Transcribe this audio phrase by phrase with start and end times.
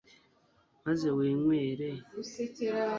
[0.85, 1.87] maze winywere